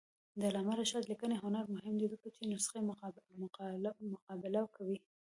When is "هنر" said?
1.43-1.65